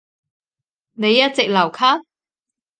[0.93, 1.77] 你一直留級？